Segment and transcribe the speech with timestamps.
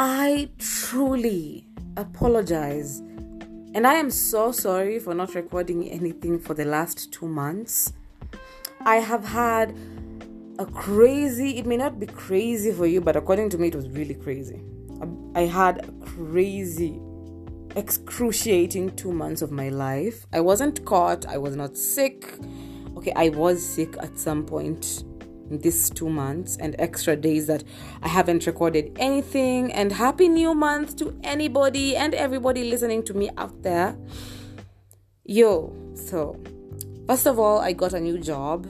[0.00, 1.64] I truly
[1.96, 3.00] apologize.
[3.74, 7.92] And I am so sorry for not recording anything for the last two months.
[8.82, 9.76] I have had
[10.60, 13.88] a crazy, it may not be crazy for you, but according to me, it was
[13.88, 14.62] really crazy.
[15.34, 17.00] I had a crazy,
[17.74, 20.28] excruciating two months of my life.
[20.32, 22.38] I wasn't caught, I was not sick.
[22.96, 25.07] Okay, I was sick at some point in
[25.50, 27.64] these two months and extra days that
[28.02, 29.72] I haven't recorded anything.
[29.72, 33.96] And happy new month to anybody and everybody listening to me out there.
[35.24, 36.40] Yo, so
[37.06, 38.66] first of all, I got a new job.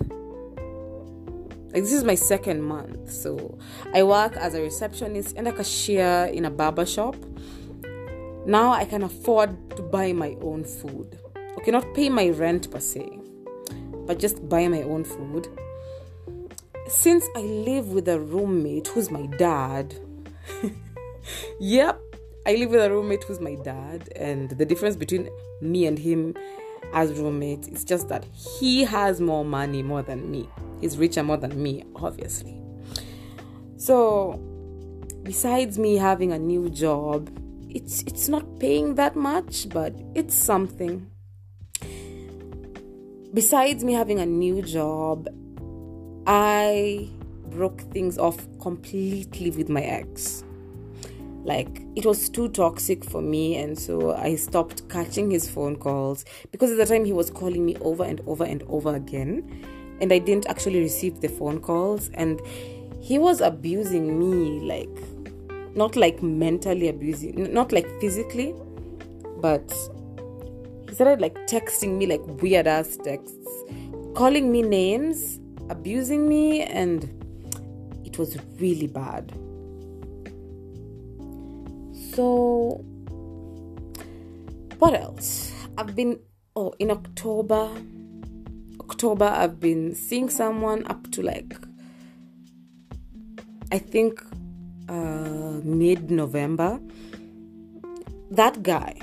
[1.72, 3.10] Like this is my second month.
[3.10, 3.58] So
[3.92, 7.16] i work as a receptionist and a cashier in a barber shop.
[8.46, 11.18] Now i can afford to buy my own food.
[11.58, 13.18] Okay not pay my rent per se
[14.08, 15.46] but just buy my own food
[16.88, 19.94] since i live with a roommate who's my dad
[21.60, 22.00] yep
[22.46, 25.28] i live with a roommate who's my dad and the difference between
[25.60, 26.34] me and him
[26.94, 30.48] as roommates is just that he has more money more than me
[30.80, 32.60] He's richer more than me, obviously.
[33.76, 34.40] So,
[35.22, 37.30] besides me having a new job,
[37.68, 41.10] it's it's not paying that much, but it's something.
[43.34, 45.28] Besides me having a new job,
[46.30, 47.08] I
[47.46, 50.44] broke things off completely with my ex.
[51.42, 56.26] Like it was too toxic for me, and so I stopped catching his phone calls
[56.52, 59.64] because at the time he was calling me over and over and over again
[60.00, 62.40] and I didn't actually receive the phone calls and
[63.00, 68.54] he was abusing me like not like mentally abusing not like physically
[69.40, 69.72] but
[70.88, 73.48] he started like texting me like weird ass texts
[74.14, 75.40] calling me names
[75.70, 77.04] abusing me and
[78.04, 79.32] it was really bad
[82.14, 82.84] so
[84.78, 86.18] what else i've been
[86.56, 87.70] oh in october
[88.98, 91.54] October, I've been seeing someone up to like,
[93.70, 94.20] I think,
[94.88, 96.80] uh, mid November.
[98.30, 98.98] That guy,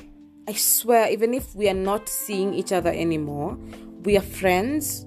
[0.49, 3.57] I swear, even if we are not seeing each other anymore,
[4.03, 5.04] we are friends.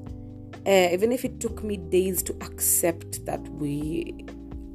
[0.69, 4.27] Uh, even if it took me days to accept that we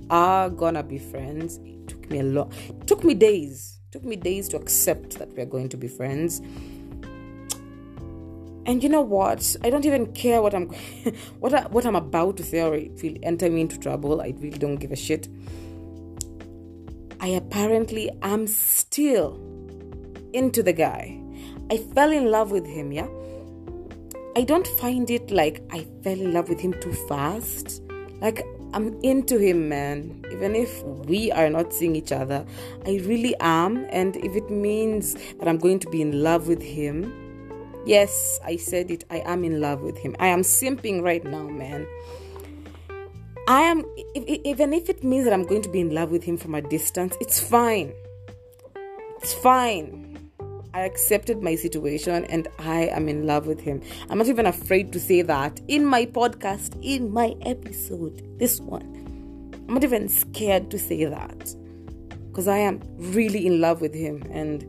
[0.09, 2.51] are gonna be friends, it took me a lot.
[2.67, 3.79] It took me days.
[3.87, 6.41] It took me days to accept that we are going to be friends
[8.65, 9.55] and you know what?
[9.61, 10.67] I don't even care what I'm
[11.39, 14.21] what I, what I'm about to say or it will enter me into trouble.
[14.21, 15.27] I really don't give a shit.
[17.19, 19.35] I apparently am still
[20.33, 21.19] into the guy.
[21.69, 23.07] I fell in love with him, yeah?
[24.35, 27.81] I don't find it like I fell in love with him too fast.
[28.21, 30.25] Like I'm into him, man.
[30.31, 32.45] Even if we are not seeing each other,
[32.85, 33.85] I really am.
[33.89, 37.23] And if it means that I'm going to be in love with him,
[37.85, 39.03] Yes, I said it.
[39.09, 40.16] I am in love with him.
[40.17, 41.85] I am simping right now, man.
[43.47, 43.83] I am,
[44.16, 46.61] even if it means that I'm going to be in love with him from a
[46.61, 47.93] distance, it's fine.
[49.22, 50.12] It's fine.
[50.75, 53.81] I accepted my situation and I am in love with him.
[54.09, 58.81] I'm not even afraid to say that in my podcast, in my episode, this one.
[59.67, 61.56] I'm not even scared to say that
[62.28, 64.61] because I am really in love with him and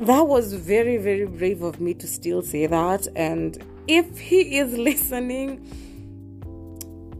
[0.00, 3.06] that was very, very brave of me to still say that.
[3.14, 5.60] And if he is listening,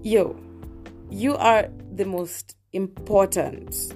[0.02, 0.40] yo,
[1.10, 3.92] you are the most important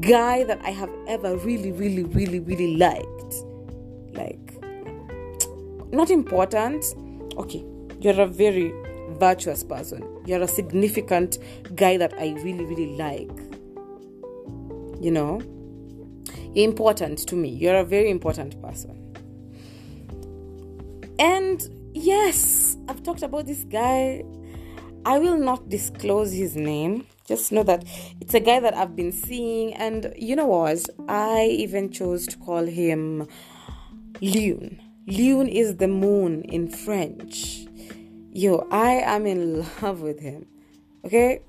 [0.00, 3.34] guy that I have ever really, really, really, really liked.
[4.12, 4.62] Like,
[5.92, 6.84] not important.
[7.36, 7.64] Okay,
[8.00, 8.72] you're a very
[9.18, 10.06] virtuous person.
[10.26, 11.38] You're a significant
[11.74, 13.30] guy that I really, really like.
[15.00, 15.40] You know?
[16.54, 17.48] important to me.
[17.48, 18.96] You're a very important person.
[21.18, 24.24] And yes, I've talked about this guy.
[25.04, 27.06] I will not disclose his name.
[27.30, 27.84] Just know that
[28.20, 30.84] it's a guy that I've been seeing, and you know what?
[31.08, 33.28] I even chose to call him
[34.20, 34.82] Lune.
[35.06, 37.68] Lune is the moon in French.
[38.32, 40.46] Yo, I am in love with him.
[41.04, 41.42] Okay?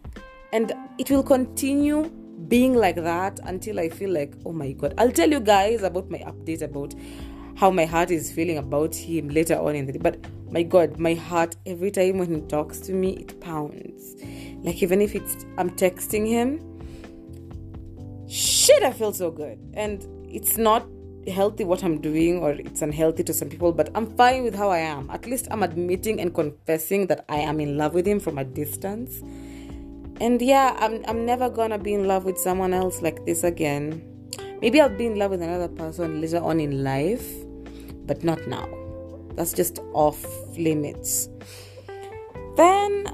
[0.54, 2.12] And it will continue
[2.48, 4.94] being like that until I feel like, oh my god.
[5.00, 6.94] I'll tell you guys about my update about
[7.62, 10.00] how my heart is feeling about him later on in the day.
[10.00, 10.18] But
[10.52, 14.16] my god, my heart every time when he talks to me, it pounds.
[14.64, 16.60] Like even if it's I'm texting him,
[18.28, 19.60] shit, I feel so good.
[19.76, 20.88] And it's not
[21.28, 24.72] healthy what I'm doing or it's unhealthy to some people, but I'm fine with how
[24.72, 25.08] I am.
[25.12, 28.44] At least I'm admitting and confessing that I am in love with him from a
[28.44, 29.22] distance.
[30.20, 34.02] And yeah, I'm I'm never gonna be in love with someone else like this again.
[34.64, 37.28] Maybe I'll be in love with another person later on in life,
[38.06, 38.68] but not now.
[39.36, 40.24] That's just off
[40.58, 41.30] limits.
[42.58, 43.08] Then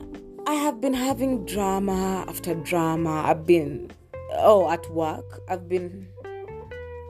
[0.47, 3.23] I have been having drama after drama.
[3.25, 3.91] I've been
[4.33, 5.41] oh at work.
[5.49, 6.07] I've been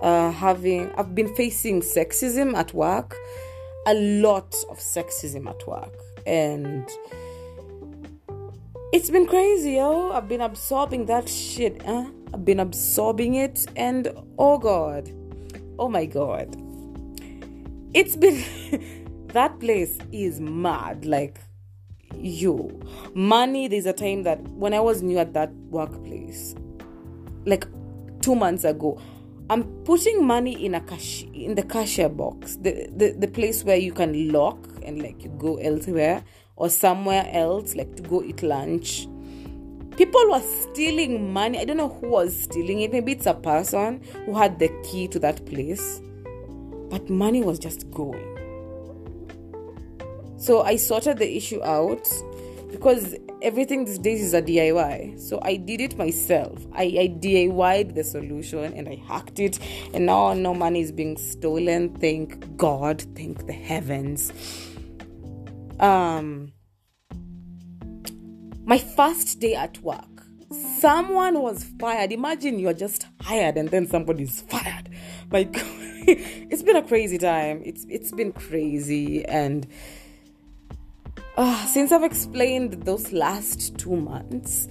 [0.01, 3.15] uh, having I've been facing sexism at work,
[3.85, 5.93] a lot of sexism at work,
[6.25, 6.87] and
[8.93, 10.11] it's been crazy, yo.
[10.11, 11.81] I've been absorbing that shit.
[11.87, 15.09] I've been absorbing it, and oh god,
[15.79, 16.55] oh my god,
[17.93, 21.05] it's been that place is mad.
[21.05, 21.39] Like
[22.15, 22.79] you,
[23.13, 23.67] money.
[23.67, 26.55] There's a time that when I was new at that workplace,
[27.45, 27.65] like
[28.21, 28.99] two months ago,
[29.49, 33.77] I'm putting money in a cash in the cashier box, the, the the place where
[33.77, 36.23] you can lock and like you go elsewhere
[36.55, 39.07] or somewhere else, like to go eat lunch.
[39.95, 41.59] People were stealing money.
[41.59, 42.91] I don't know who was stealing it.
[42.91, 46.01] Maybe it's a person who had the key to that place,
[46.89, 48.37] but money was just going.
[50.37, 52.07] So I sorted the issue out
[52.71, 55.19] because everything these days is a DIY.
[55.19, 56.65] So I did it myself.
[56.73, 59.59] I, I DIYed the solution and I hacked it,
[59.93, 61.95] and now no money is being stolen.
[61.95, 64.31] Thank God, thank the heavens.
[65.79, 66.53] Um,
[68.65, 70.23] my first day at work,
[70.79, 72.11] someone was fired.
[72.11, 74.89] Imagine you're just hired and then somebody's fired.
[75.31, 75.63] My God,
[76.49, 77.61] it's been a crazy time.
[77.65, 79.67] It's it's been crazy and
[81.35, 84.67] uh, since I've explained those last two months,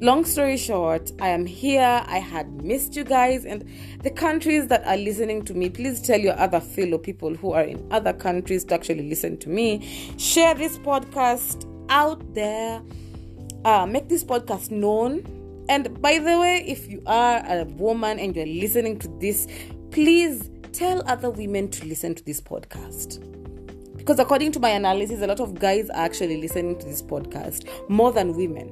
[0.00, 2.02] long story short, I am here.
[2.06, 3.68] I had missed you guys and
[4.02, 5.68] the countries that are listening to me.
[5.68, 9.48] Please tell your other fellow people who are in other countries to actually listen to
[9.48, 9.86] me.
[10.16, 12.80] Share this podcast out there.
[13.64, 15.24] Uh, make this podcast known.
[15.68, 19.48] And by the way, if you are a woman and you're listening to this,
[19.96, 23.18] please tell other women to listen to this podcast
[23.96, 27.66] because according to my analysis, a lot of guys are actually listening to this podcast
[27.88, 28.68] more than women.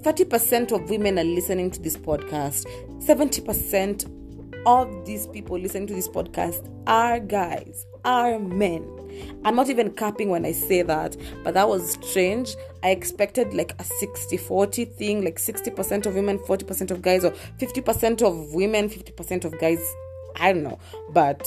[0.00, 2.64] 30% of women are listening to this podcast.
[3.06, 8.82] 70% of these people listening to this podcast are guys, are men.
[9.44, 12.56] I'm not even capping when I say that, but that was strange.
[12.82, 17.32] I expected like a 60 40 thing, like 60% of women, 40% of guys, or
[17.60, 19.94] 50% of women, 50% of guys.
[20.36, 20.78] I don't know.
[21.10, 21.46] But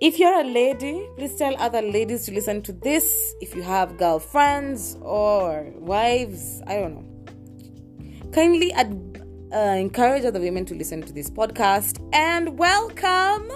[0.00, 3.34] if you're a lady, please tell other ladies to listen to this.
[3.40, 8.30] If you have girlfriends or wives, I don't know.
[8.32, 12.04] Kindly ad- uh, encourage other women to listen to this podcast.
[12.12, 13.52] And welcome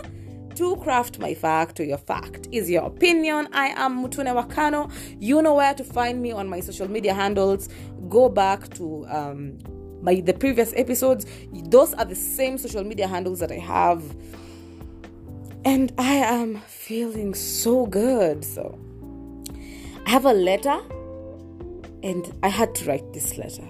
[0.55, 3.49] to Craft My Fact or Your Fact is Your Opinion.
[3.53, 4.91] I am Mutune Wakano.
[5.19, 7.69] You know where to find me on my social media handles.
[8.09, 9.59] Go back to um,
[10.03, 11.27] my the previous episodes.
[11.53, 14.03] Those are the same social media handles that I have
[15.67, 18.45] and I am feeling so good.
[18.45, 18.79] So
[20.07, 20.79] I have a letter,
[22.05, 23.67] and I had to write this letter.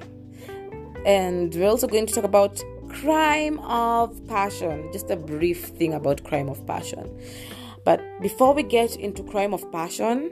[1.07, 6.23] And we're also going to talk about crime of passion, just a brief thing about
[6.23, 7.19] crime of passion.
[7.85, 10.31] But before we get into crime of passion,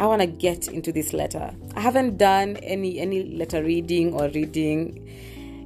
[0.00, 1.54] I want to get into this letter.
[1.76, 5.06] I haven't done any any letter reading or reading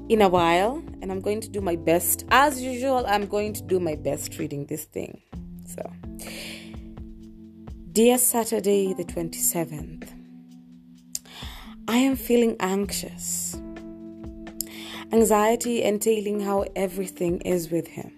[0.08, 2.24] in a while and I'm going to do my best.
[2.32, 5.22] As usual, I'm going to do my best reading this thing.
[5.66, 5.88] So,
[7.92, 10.08] dear Saturday, the 27th,
[11.86, 13.54] I am feeling anxious.
[15.12, 18.10] Anxiety entailing how everything is with him.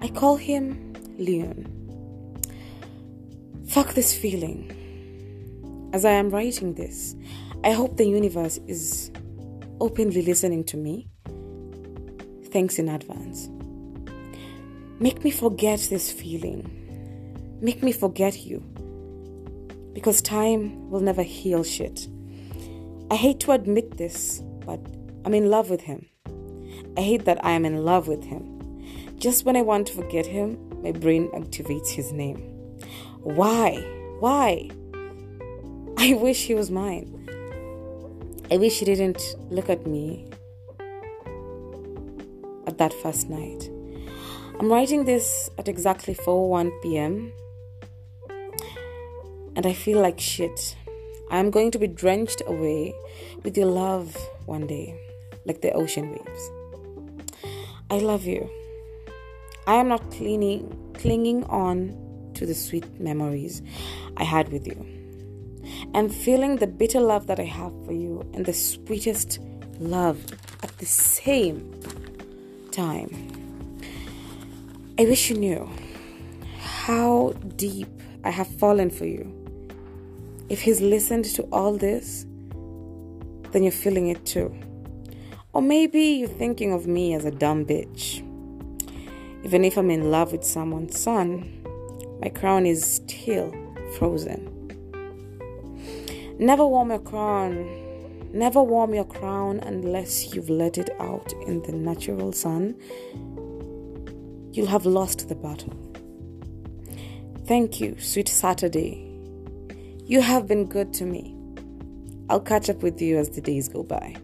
[0.00, 1.81] I call him Lune.
[3.72, 4.70] Fuck this feeling.
[5.94, 7.16] As I am writing this,
[7.64, 9.10] I hope the universe is
[9.80, 11.08] openly listening to me,
[12.50, 13.48] thanks in advance.
[15.00, 16.68] Make me forget this feeling.
[17.62, 18.60] Make me forget you.
[19.94, 22.08] Because time will never heal shit.
[23.10, 24.80] I hate to admit this, but
[25.24, 26.04] I'm in love with him.
[26.98, 29.16] I hate that I am in love with him.
[29.16, 32.51] Just when I want to forget him, my brain activates his name.
[33.22, 33.76] Why?
[34.18, 34.68] Why?
[35.96, 37.28] I wish he was mine.
[38.50, 40.28] I wish he didn't look at me
[42.66, 43.70] at that first night.
[44.58, 47.32] I'm writing this at exactly 4:1 p.m.
[49.54, 50.76] and I feel like shit.
[51.30, 52.92] I'm going to be drenched away
[53.44, 54.98] with your love one day,
[55.46, 56.50] like the ocean waves.
[57.88, 58.50] I love you.
[59.68, 62.01] I am not clinging, clinging on
[62.34, 63.62] to the sweet memories
[64.16, 64.86] I had with you.
[65.94, 69.38] And feeling the bitter love that I have for you and the sweetest
[69.78, 70.24] love
[70.62, 71.80] at the same
[72.70, 73.10] time.
[74.98, 75.70] I wish you knew
[76.58, 77.88] how deep
[78.24, 79.38] I have fallen for you.
[80.48, 82.26] If he's listened to all this,
[83.52, 84.54] then you're feeling it too.
[85.52, 88.18] Or maybe you're thinking of me as a dumb bitch.
[89.44, 91.61] Even if I'm in love with someone's son,
[92.22, 93.52] my crown is still
[93.98, 94.48] frozen.
[96.38, 98.30] Never warm your crown.
[98.32, 102.76] Never warm your crown unless you've let it out in the natural sun.
[104.52, 105.74] You'll have lost the battle.
[107.46, 109.08] Thank you, sweet Saturday.
[110.04, 111.36] You have been good to me.
[112.30, 114.14] I'll catch up with you as the days go by.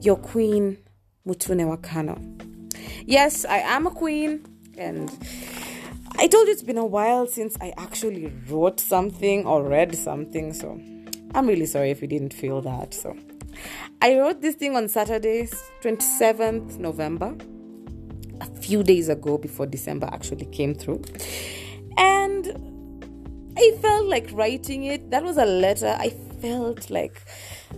[0.00, 0.78] Your queen,
[1.26, 2.20] Mutune Wakano.
[3.04, 4.46] Yes, I am a queen,
[4.78, 5.10] and
[6.22, 10.52] I told you it's been a while since I actually wrote something or read something,
[10.52, 10.80] so
[11.34, 12.94] I'm really sorry if you didn't feel that.
[12.94, 13.16] So
[14.00, 15.48] I wrote this thing on Saturday,
[15.82, 17.34] 27th November,
[18.40, 21.02] a few days ago before December actually came through.
[21.96, 25.10] And I felt like writing it.
[25.10, 25.96] That was a letter.
[25.98, 26.10] I
[26.40, 27.20] felt like,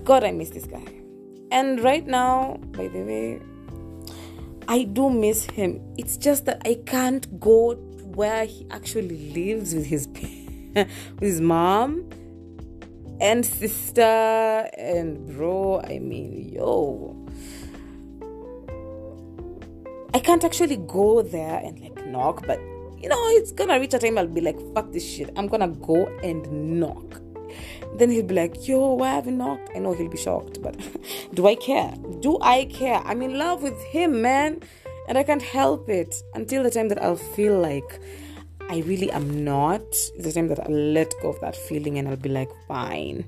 [0.05, 0.85] God, I miss this guy.
[1.51, 3.41] And right now, by the way,
[4.69, 5.81] I do miss him.
[5.97, 7.81] It's just that I can't go
[8.15, 10.09] where he actually lives with his
[10.75, 12.09] with his mom
[13.21, 15.81] and sister and bro.
[15.83, 17.21] I mean, yo.
[20.13, 22.61] I can't actually go there and like knock, but
[22.99, 25.31] you know, it's gonna reach a time I'll be like, fuck this shit.
[25.37, 27.21] I'm gonna go and knock.
[27.97, 29.71] Then he'll be like, yo, why have you knocked?
[29.75, 30.77] I know he'll be shocked, but
[31.35, 31.95] do I care?
[32.21, 33.01] Do I care?
[33.05, 34.61] I'm in love with him, man.
[35.09, 38.01] And I can't help it until the time that I'll feel like
[38.71, 39.83] I really am not.
[39.83, 43.25] It's the time that I'll let go of that feeling and I'll be like, fine.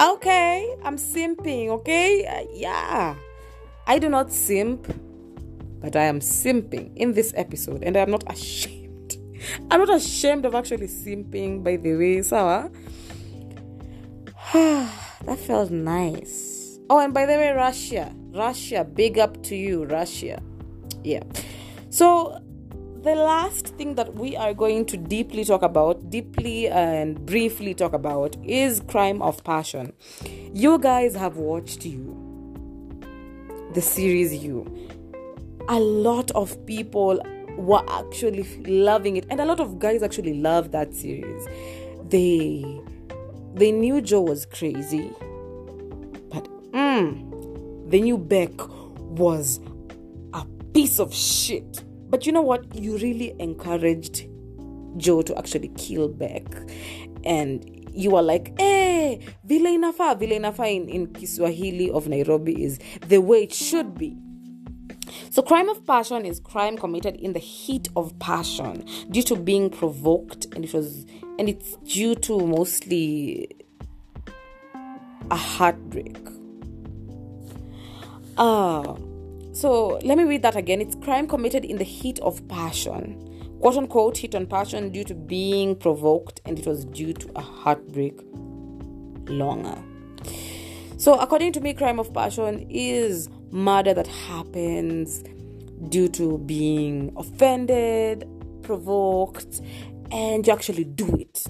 [0.00, 2.26] Okay, I'm simping, okay?
[2.26, 3.14] Uh, yeah.
[3.86, 4.86] I do not simp
[5.82, 9.18] but I am simping in this episode and I'm not ashamed.
[9.70, 12.22] I'm not ashamed of actually simping, by the way.
[12.22, 12.70] Sawa?
[14.54, 16.78] that felt nice.
[16.88, 18.14] Oh, and by the way, Russia.
[18.32, 20.42] Russia, big up to you, Russia.
[21.04, 21.22] Yeah.
[21.90, 22.40] So,
[23.02, 27.92] the last thing that we are going to deeply talk about, deeply and briefly talk
[27.92, 29.92] about, is Crime of Passion.
[30.54, 32.18] You guys have watched you,
[33.74, 34.82] the series You
[35.68, 37.20] a lot of people
[37.56, 41.46] were actually loving it and a lot of guys actually loved that series
[42.08, 42.80] they
[43.54, 45.10] they knew joe was crazy
[46.30, 47.31] but mm,
[47.92, 48.50] they knew beck
[48.96, 49.60] was
[50.32, 51.84] a piece of shit.
[52.10, 52.74] But you know what?
[52.74, 54.28] You really encouraged
[54.96, 56.44] joe to actually kill beck
[57.24, 62.78] and you are like hey vile inafaa vile inafaa in, in kiswahili of nairobi is
[63.08, 64.16] the way it should be.
[65.30, 69.70] So, crime of passion is crime committed in the heat of passion due to being
[69.70, 71.06] provoked, and it was,
[71.38, 73.48] and it's due to mostly
[75.30, 76.18] a heartbreak.
[78.36, 78.96] Uh,
[79.52, 80.80] so let me read that again.
[80.80, 85.14] It's crime committed in the heat of passion, quote unquote, heat on passion due to
[85.14, 88.18] being provoked, and it was due to a heartbreak
[89.28, 89.76] longer.
[90.96, 95.22] So, according to me, crime of passion is murder that happens
[95.88, 98.26] due to being offended,
[98.62, 99.60] provoked,
[100.10, 101.44] and you actually do it.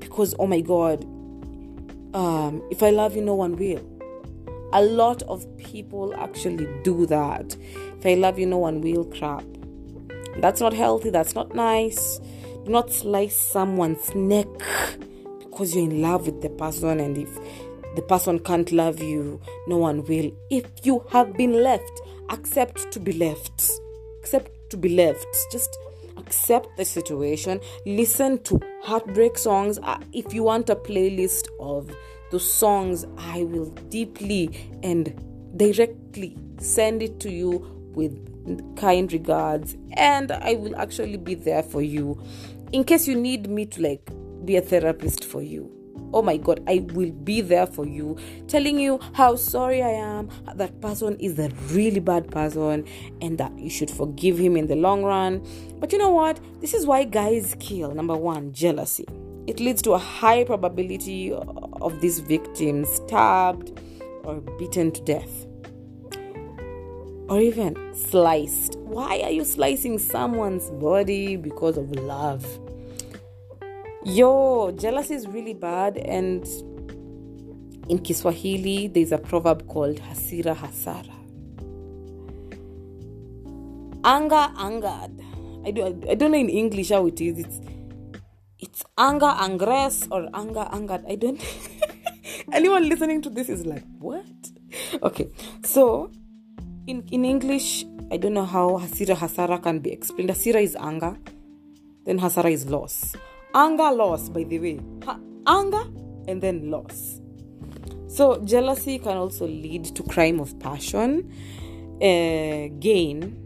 [0.00, 1.04] Because, oh my God,
[2.14, 3.93] um, if I love you, no one will.
[4.74, 7.56] A lot of people actually do that.
[7.98, 9.44] If I love you, no one will crap.
[10.38, 12.18] That's not healthy, that's not nice.
[12.64, 14.48] Do not slice someone's neck
[15.38, 17.38] because you're in love with the person, and if
[17.94, 20.32] the person can't love you, no one will.
[20.50, 22.00] If you have been left,
[22.30, 23.70] accept to be left.
[24.20, 25.26] Accept to be left.
[25.52, 25.78] Just
[26.16, 27.60] accept the situation.
[27.86, 29.78] Listen to heartbreak songs.
[29.84, 31.94] Uh, if you want a playlist of
[32.34, 35.14] the songs, I will deeply and
[35.56, 37.58] directly send it to you
[37.94, 39.76] with kind regards.
[39.92, 42.20] And I will actually be there for you
[42.72, 44.10] in case you need me to like
[44.44, 45.70] be a therapist for you.
[46.12, 50.28] Oh my god i will be there for you telling you how sorry i am
[50.54, 52.84] that person is a really bad person
[53.20, 55.44] and that you should forgive him in the long run.
[55.80, 56.40] But you know what?
[56.60, 57.92] This is why guys kill.
[57.94, 59.06] Number one jealousy
[59.46, 63.78] it leads to a high probability of these victims stabbed
[64.24, 65.46] or beaten to death
[67.28, 68.78] or even sliced.
[68.80, 72.44] Why are you slicing someone's body because of love?
[74.04, 76.46] Yo, jealousy is really bad, and
[77.88, 81.10] in Kiswahili, there's a proverb called hasira hasara.
[84.04, 85.22] Anger angered.
[85.66, 87.38] I, do, I don't know in English how it is.
[87.38, 87.60] It's
[88.64, 91.04] it's anger angress or anger angered.
[91.06, 91.40] I don't.
[92.52, 94.24] Anyone listening to this is like, what?
[95.02, 95.28] Okay,
[95.62, 96.10] so
[96.86, 100.30] in in English, I don't know how hasira hasara can be explained.
[100.30, 101.16] Hasira is anger,
[102.06, 103.14] then hasara is loss.
[103.54, 104.80] Anger, loss, by the way.
[105.04, 105.84] Ha- anger
[106.26, 107.20] and then loss.
[108.08, 111.30] So jealousy can also lead to crime of passion.
[112.00, 113.36] Uh, gain,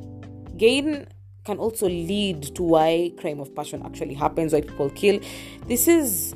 [0.56, 1.06] gain
[1.49, 5.19] can also lead to why crime of passion actually happens, why people kill.
[5.67, 6.35] This is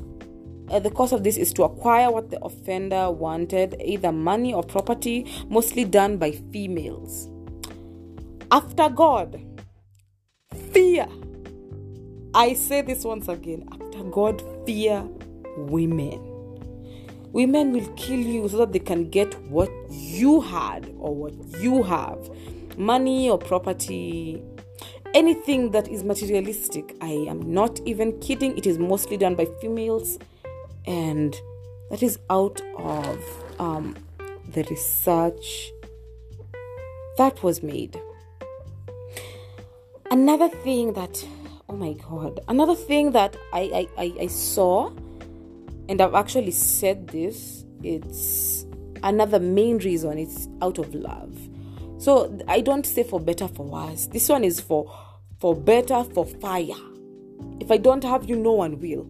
[0.71, 4.63] uh, the cause of this is to acquire what the offender wanted, either money or
[4.63, 7.29] property, mostly done by females.
[8.49, 9.39] After God,
[10.71, 11.07] fear.
[12.33, 15.07] I say this once again after God, fear
[15.57, 16.19] women.
[17.33, 21.83] Women will kill you so that they can get what you had or what you
[21.83, 22.31] have
[22.77, 24.41] money or property,
[25.13, 26.95] anything that is materialistic.
[27.01, 28.57] I am not even kidding.
[28.57, 30.17] It is mostly done by females
[30.85, 31.35] and
[31.89, 33.23] that is out of
[33.59, 33.95] um,
[34.51, 35.71] the research
[37.17, 37.99] that was made.
[40.09, 41.25] Another thing that,
[41.69, 44.91] oh my god, another thing that I, I, I, I saw,
[45.89, 48.65] and I've actually said this, it's
[49.03, 51.37] another main reason it's out of love.
[51.97, 54.07] So I don't say for better for worse.
[54.07, 54.91] This one is for
[55.43, 56.79] for better for fire.
[57.59, 59.03] If I don't have you, no one will.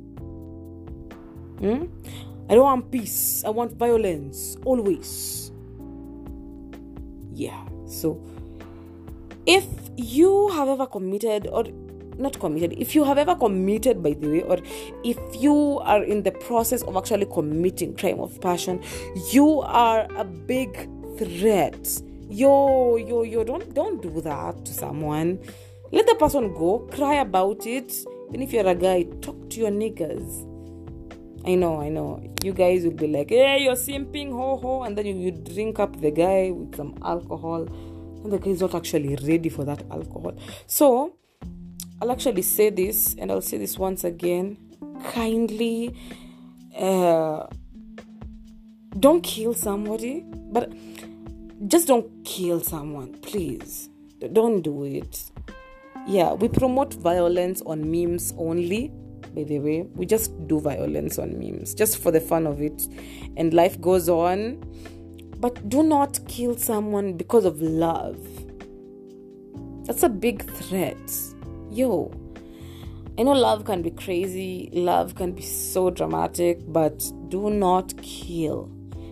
[1.60, 1.86] Hmm?
[2.50, 3.44] I don't want peace.
[3.46, 5.52] I want violence always.
[7.36, 7.64] Yeah.
[7.86, 8.20] So,
[9.46, 9.64] if
[9.96, 11.66] you have ever committed or
[12.18, 14.58] not committed, if you have ever committed, by the way, or
[15.04, 18.82] if you are in the process of actually committing crime of passion,
[19.32, 22.02] you are a big threat.
[22.28, 23.44] Yo, yo, yo!
[23.44, 25.38] Don't don't do that to someone.
[25.94, 26.80] Let the person go.
[26.92, 27.94] Cry about it.
[28.30, 30.54] Even if you're a guy, talk to your niggas
[31.46, 32.24] I know, I know.
[32.42, 35.78] You guys will be like, hey, you're simping, ho ho, and then you, you drink
[35.78, 39.84] up the guy with some alcohol, and the guy is not actually ready for that
[39.92, 40.38] alcohol.
[40.68, 41.18] So,
[42.02, 44.58] I'll actually say this, and I'll say this once again.
[45.12, 45.94] Kindly,
[46.78, 47.48] uh,
[48.98, 50.72] don't kill somebody, but
[51.68, 53.90] just don't kill someone, please.
[54.32, 55.33] Don't do it.
[56.08, 58.92] Yeah, we promote violence on memes only
[59.34, 59.88] by the way.
[59.96, 62.84] We just do violence on memes just for the fun of it.
[63.38, 64.64] And life goes on.
[65.38, 68.18] But do not kill someone because of love.
[69.86, 71.12] That's a big threat.
[71.72, 72.12] Yo.
[73.18, 78.72] I know love can be crazy, love can be so dramatic, but do not kill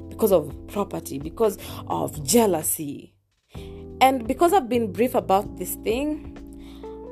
[0.09, 3.13] because of property, because of jealousy.
[3.99, 6.30] And because I've been brief about this thing,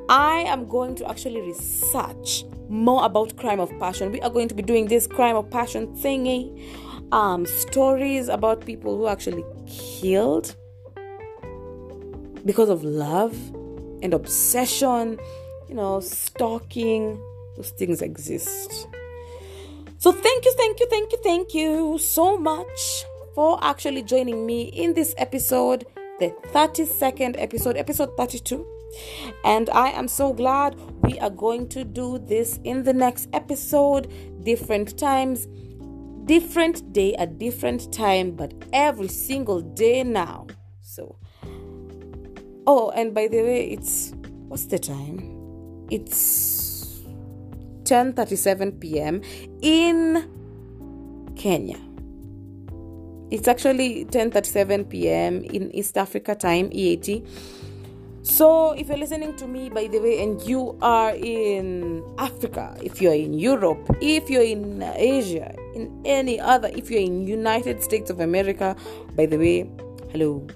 [0.10, 4.12] I am going to actually research more about crime of passion.
[4.12, 6.60] We are going to be doing this crime of passion thingy,
[7.12, 10.56] um, stories about people who actually killed
[12.44, 13.38] because of love
[14.02, 15.20] and obsession,
[15.68, 17.22] you know, stalking.
[17.56, 18.88] Those things exist.
[20.00, 24.64] So thank you, thank you, thank you, thank you so much for actually joining me
[24.64, 25.86] in this episode,
[26.20, 28.79] the 32nd episode, episode 32
[29.44, 34.12] and I am so glad we are going to do this in the next episode,
[34.44, 35.48] different times,
[36.26, 40.48] different day at different time, but every single day now.
[40.82, 41.18] So,
[42.68, 44.14] oh, and by the way, it's
[44.48, 45.88] what's the time?
[45.90, 47.02] It's
[47.84, 49.22] 10:37 p.m.
[49.62, 51.80] in Kenya.
[53.32, 55.44] It's actually 10:37 p.m.
[55.44, 57.26] in East Africa time, EAT.
[58.30, 63.02] So, if you're listening to me, by the way, and you are in Africa, if
[63.02, 68.12] you're in Europe, if you're in Asia, in any other, if you're in United States
[68.12, 68.76] of America,
[69.16, 69.70] by the way,
[70.12, 70.48] hello.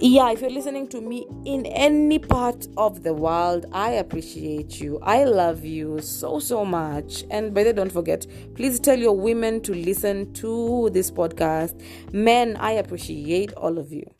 [0.00, 5.00] Yeah, if you're listening to me in any part of the world, I appreciate you.
[5.02, 7.24] I love you so, so much.
[7.30, 11.82] And by the way, don't forget, please tell your women to listen to this podcast.
[12.12, 14.17] Men, I appreciate all of you.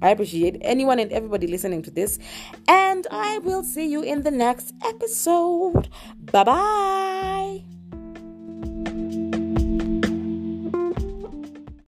[0.00, 2.18] I appreciate anyone and everybody listening to this.
[2.66, 5.88] And I will see you in the next episode.
[6.20, 7.77] Bye bye.